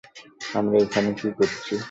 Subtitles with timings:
[0.53, 1.73] আমরা এখানে কী করছি?